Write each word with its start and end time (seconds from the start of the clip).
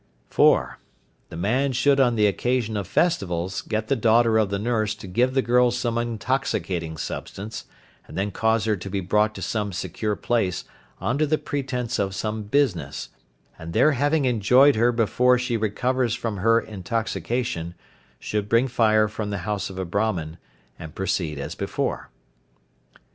(4.) 0.31 0.79
The 1.29 1.37
man 1.37 1.73
should 1.73 1.99
on 1.99 2.15
the 2.15 2.25
occasion 2.25 2.75
of 2.75 2.87
festivals 2.87 3.61
get 3.61 3.87
the 3.87 3.95
daughter 3.95 4.39
of 4.39 4.49
the 4.49 4.57
nurse 4.57 4.95
to 4.95 5.05
give 5.05 5.35
the 5.35 5.43
girl 5.43 5.69
some 5.69 5.95
intoxicating 5.99 6.97
substance, 6.97 7.65
and 8.07 8.17
then 8.17 8.31
cause 8.31 8.65
her 8.65 8.75
to 8.75 8.89
be 8.89 8.99
brought 8.99 9.35
to 9.35 9.43
some 9.43 9.71
secure 9.71 10.15
place 10.15 10.65
under 10.99 11.23
the 11.27 11.37
pretence 11.37 11.99
of 11.99 12.15
some 12.15 12.41
business, 12.41 13.09
and 13.59 13.73
there 13.73 13.91
having 13.91 14.25
enjoyed 14.25 14.75
her 14.75 14.91
before 14.91 15.37
she 15.37 15.55
recovers 15.55 16.15
from 16.15 16.37
her 16.37 16.59
intoxication, 16.59 17.75
should 18.19 18.49
bring 18.49 18.67
fire 18.67 19.07
from 19.07 19.29
the 19.29 19.45
house 19.45 19.69
of 19.69 19.77
a 19.77 19.85
Brahman, 19.85 20.39
and 20.79 20.95
proceed 20.95 21.37
as 21.37 21.53
before. 21.53 22.09